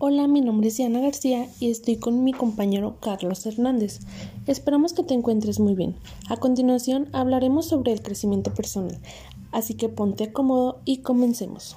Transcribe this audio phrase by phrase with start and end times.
[0.00, 3.98] Hola, mi nombre es Diana García y estoy con mi compañero Carlos Hernández.
[4.46, 5.96] Esperamos que te encuentres muy bien.
[6.28, 8.96] A continuación hablaremos sobre el crecimiento personal,
[9.50, 11.76] así que ponte cómodo y comencemos.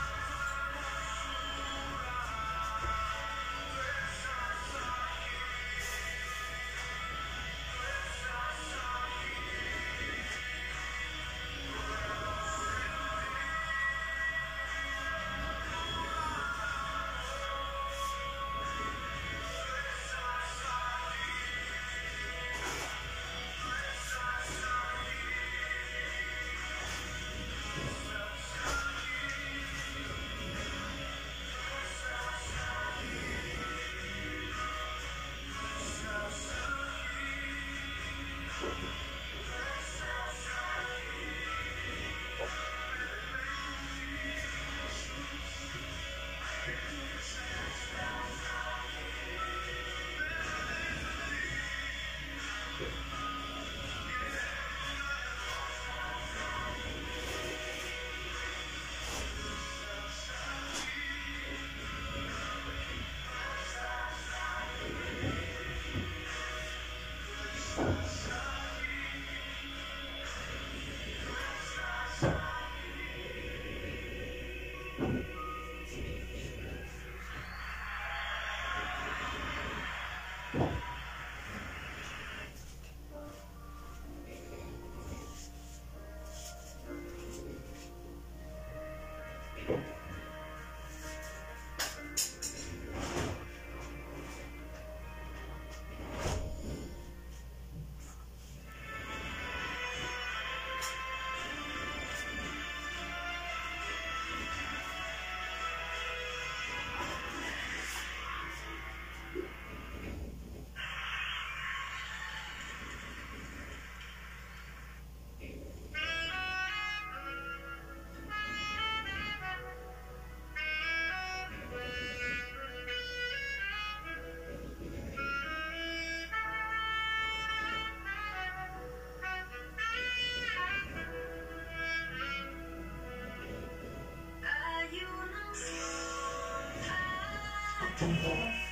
[138.01, 138.70] Tá Vamos lá.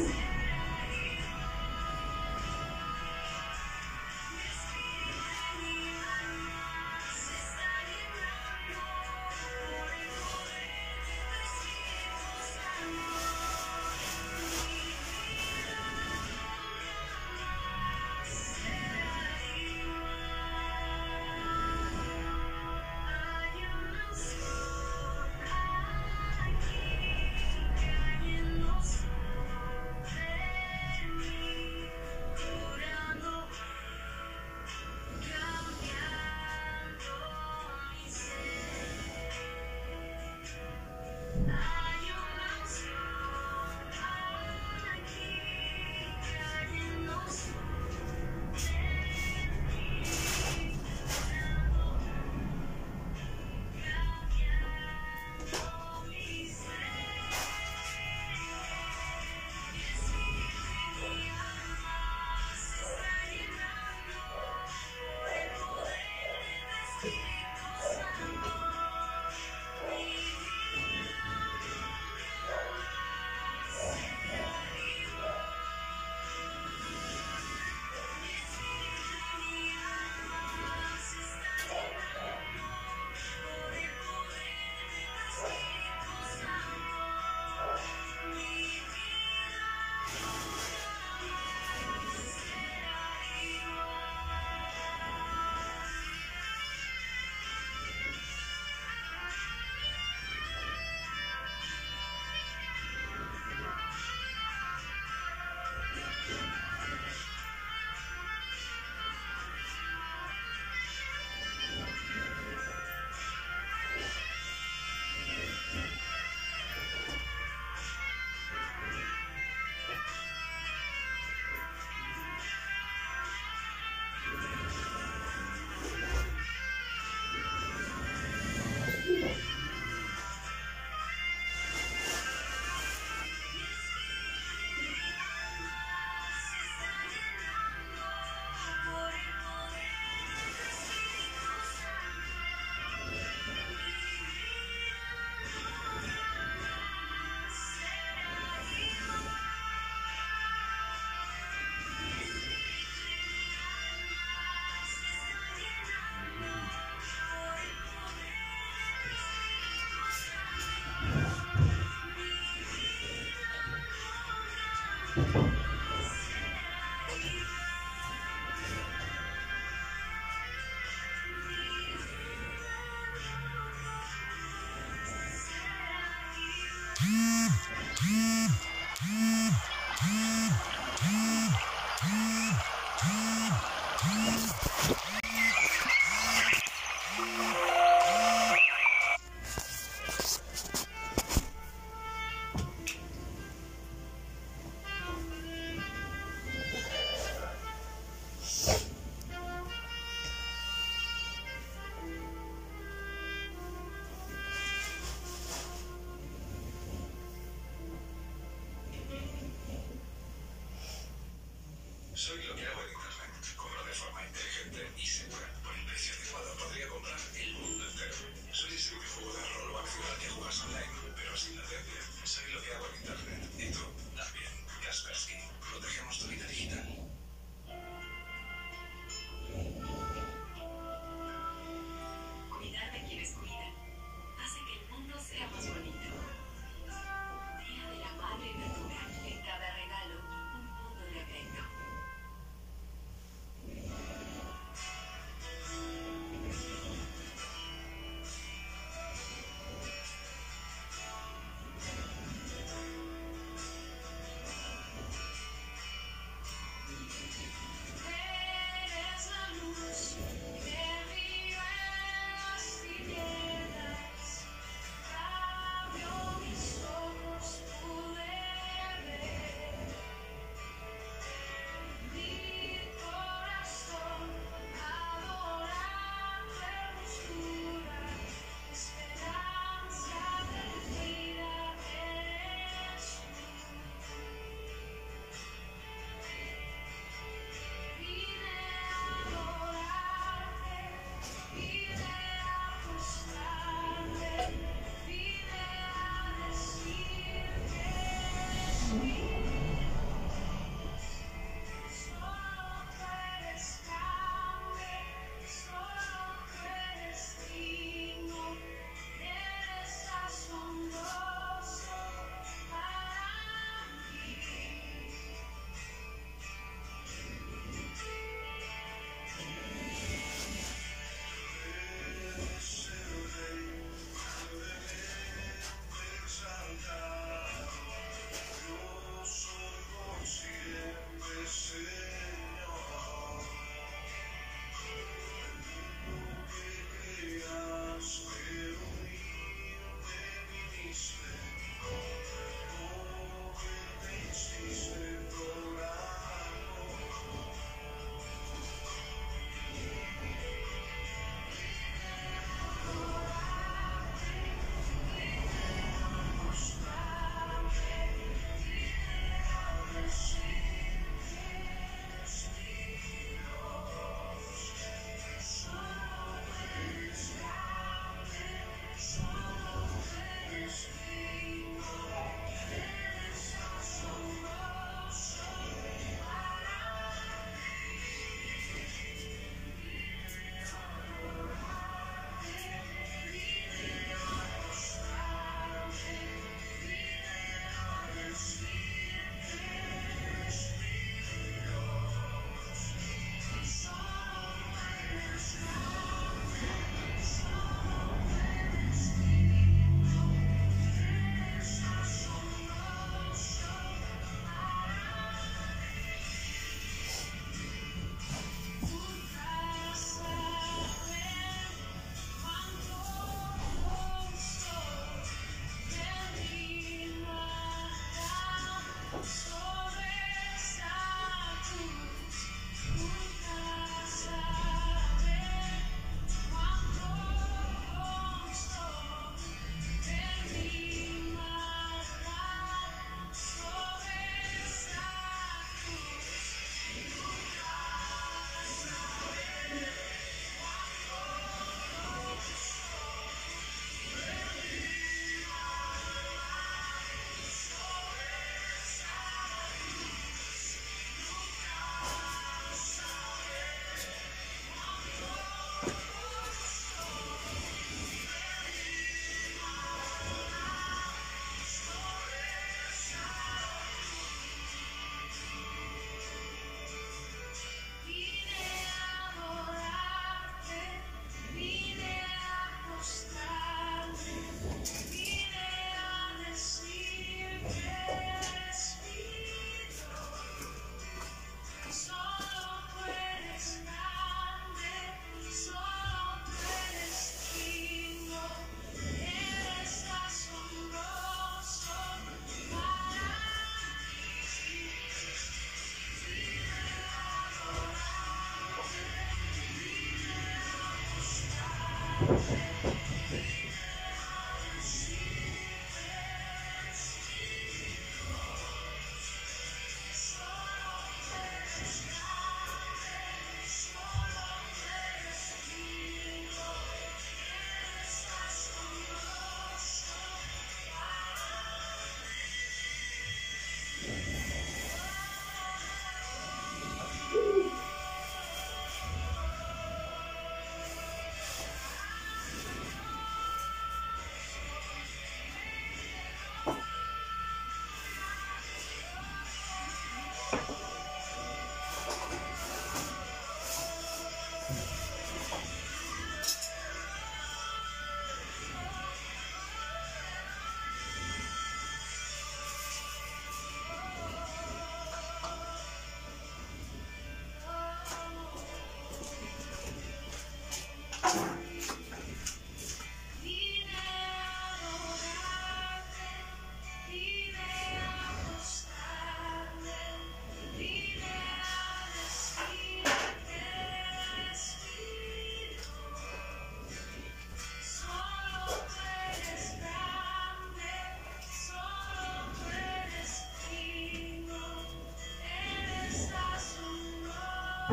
[0.00, 0.29] Yes.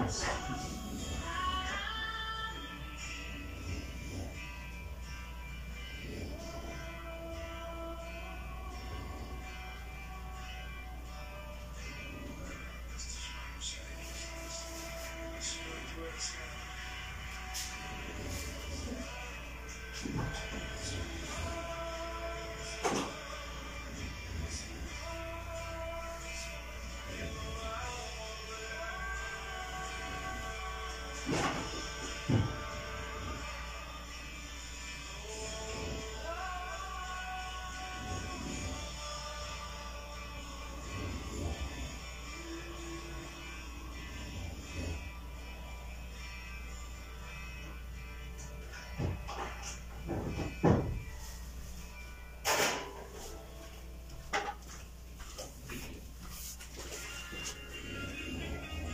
[0.08, 0.37] else.